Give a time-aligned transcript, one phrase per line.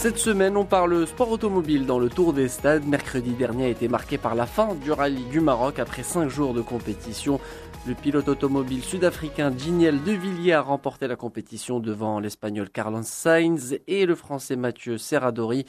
[0.00, 2.86] Cette semaine, on parle sport automobile dans le Tour des Stades.
[2.86, 6.54] Mercredi dernier a été marqué par la fin du rallye du Maroc après 5 jours
[6.54, 7.38] de compétition.
[7.86, 13.76] Le pilote automobile sud-africain Giniel De Villiers a remporté la compétition devant l'Espagnol Carlos Sainz
[13.86, 15.66] et le Français Mathieu Serradori.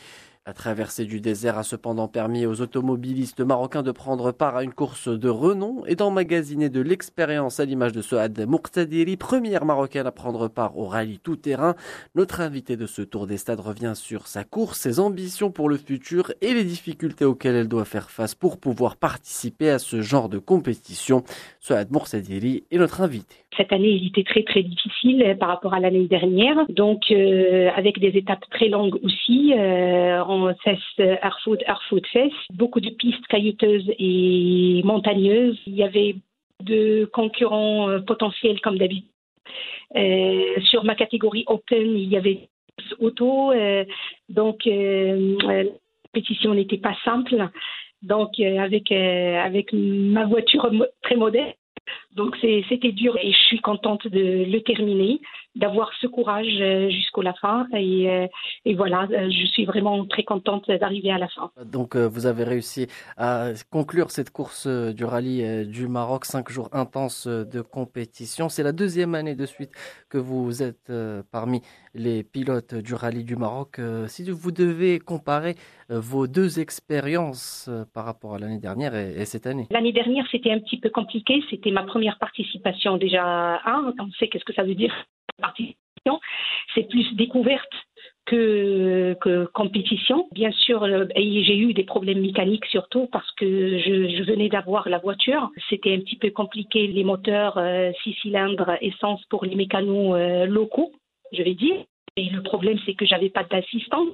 [0.48, 4.74] La traversée du désert a cependant permis aux automobilistes marocains de prendre part à une
[4.74, 10.12] course de renom et d'emmagasiner de l'expérience à l'image de Soad Mourtadiri, première marocaine à
[10.12, 11.76] prendre part au rallye tout-terrain.
[12.16, 15.78] Notre invité de ce tour des stades revient sur sa course, ses ambitions pour le
[15.78, 20.28] futur et les difficultés auxquelles elle doit faire face pour pouvoir participer à ce genre
[20.28, 21.22] de compétition.
[21.60, 23.36] Soad Mourtadiri est notre invité.
[23.58, 28.00] Cette année, il était très très difficile par rapport à l'année dernière, donc euh, avec
[28.00, 29.54] des étapes très longues aussi.
[29.56, 35.60] Euh, en cesse Airfoot, Airfoot Fest, beaucoup de pistes caillouteuses et montagneuses.
[35.68, 36.16] Il y avait
[36.62, 39.10] de concurrents euh, potentiels comme d'habitude.
[39.96, 42.48] Euh, sur ma catégorie Open, il y avait
[43.00, 43.84] auto, euh,
[44.30, 45.64] donc la
[46.06, 47.50] compétition n'était pas simple.
[48.02, 50.72] Donc avec avec ma voiture
[51.04, 51.58] très modeste,
[52.16, 55.20] donc c'était dur et je suis contente de le terminer
[55.56, 57.68] d'avoir ce courage euh, jusqu'à la fin.
[57.74, 58.28] Et, euh,
[58.66, 61.52] et, voilà, euh, je suis vraiment très contente d'arriver à la fin.
[61.66, 67.28] Donc vous avez réussi à conclure cette course du rallye du Maroc, cinq jours intenses
[67.28, 68.50] de compétition.
[68.50, 69.72] C'est la deuxième année de suite
[70.10, 70.92] que vous êtes
[71.32, 71.62] parmi
[71.94, 73.80] les pilotes du rallye du Maroc.
[74.08, 75.56] Si vous devez comparer
[75.90, 79.68] vos deux expériences par rapport à l'année dernière et, cette année.
[79.72, 81.42] L'année dernière, c'était un petit peu compliqué.
[81.50, 83.60] C'était ma première participation déjà.
[83.66, 84.94] Hein, on sait qu'est-ce que ça veut dire
[85.42, 86.20] participation,
[86.74, 87.74] c'est plus découverte
[88.26, 90.28] que, compétition.
[90.32, 95.00] Bien sûr, euh, j'ai eu des problèmes mécaniques surtout parce que je, venais d'avoir la
[95.00, 95.50] voiture.
[95.70, 100.46] C'était un petit peu compliqué, les moteurs euh, six cylindres essence pour les mécanos euh,
[100.46, 100.92] locaux,
[101.34, 101.76] je vais dire.
[102.18, 104.06] Et le problème, c'est que j'avais pas d'assistant.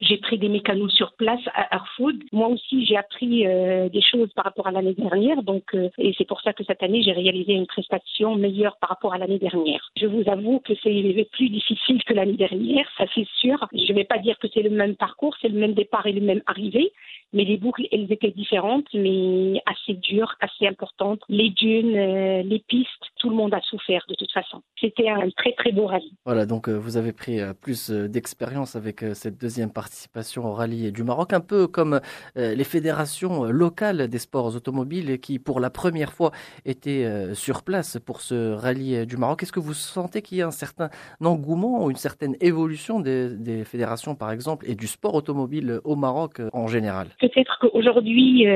[0.00, 2.16] J'ai pris des mécanos sur place à Airfood.
[2.32, 5.42] Moi aussi, j'ai appris euh, des choses par rapport à l'année dernière.
[5.42, 8.90] Donc, euh, et c'est pour ça que cette année, j'ai réalisé une prestation meilleure par
[8.90, 9.90] rapport à l'année dernière.
[9.96, 13.68] Je vous avoue que c'est plus difficile que l'année dernière, ça c'est sûr.
[13.72, 16.12] Je ne vais pas dire que c'est le même parcours, c'est le même départ et
[16.12, 16.92] le même arrivée,
[17.32, 21.20] mais les boucles, elles étaient différentes, mais assez dures, assez importantes.
[21.28, 24.62] Les dunes, euh, les pistes, tout le monde a souffert de toute façon.
[24.80, 26.12] C'était un très très beau rallye.
[26.24, 31.32] Voilà, donc vous avez pris plus d'expérience avec cette deuxième participation au rallye du Maroc,
[31.32, 32.00] un peu comme
[32.36, 36.30] euh, les fédérations euh, locales des sports automobiles qui, pour la première fois,
[36.64, 39.42] étaient euh, sur place pour ce rallye du Maroc.
[39.42, 40.90] Est-ce que vous sentez qu'il y a un certain
[41.22, 46.40] engouement ou une certaine évolution des, fédérations, par exemple, et du sport automobile au Maroc
[46.52, 47.08] en général?
[47.20, 48.46] Peut-être qu'aujourd'hui,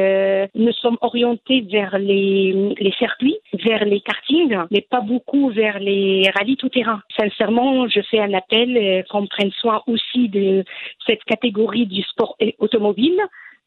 [0.55, 6.14] nous sommes orientés vers les, les circuits, vers les kartings, mais pas beaucoup vers les
[6.35, 7.01] rallyes tout-terrain.
[7.19, 10.65] Sincèrement, je fais un appel qu'on prenne soin aussi de
[11.07, 13.21] cette catégorie du sport automobile.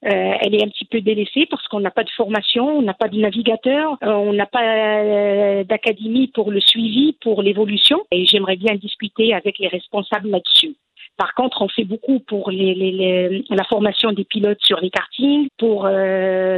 [0.05, 2.93] Euh, elle est un petit peu délaissée parce qu'on n'a pas de formation, on n'a
[2.93, 8.05] pas de navigateur, euh, on n'a pas euh, d'académie pour le suivi, pour l'évolution.
[8.11, 10.75] Et j'aimerais bien discuter avec les responsables là-dessus.
[11.17, 15.89] Par contre, on fait beaucoup pour la formation des pilotes sur les kartings, pour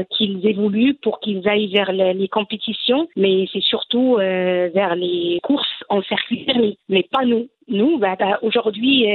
[0.09, 6.01] qu'ils évoluent, pour qu'ils aillent vers les, compétitions, mais c'est surtout vers les courses en
[6.03, 7.49] circuit fermé, mais pas nous.
[7.67, 9.05] Nous, bah, bah, aujourd'hui,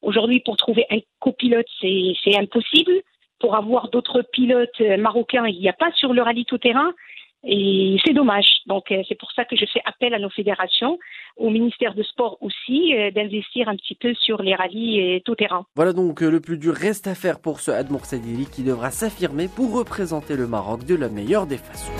[0.00, 2.92] aujourd'hui, pour trouver un copilote, c'est impossible.
[3.38, 6.92] Pour avoir d'autres pilotes marocains, il n'y a pas sur le rallye tout-terrain.
[7.44, 8.46] Et c'est dommage.
[8.66, 10.98] Donc euh, c'est pour ça que je fais appel à nos fédérations,
[11.36, 15.64] au ministère de Sport aussi, euh, d'investir un petit peu sur les rallyes tout terrain.
[15.74, 18.90] Voilà donc euh, le plus dur reste à faire pour ce Admour Sadili qui devra
[18.90, 21.92] s'affirmer pour représenter le Maroc de la meilleure des façons.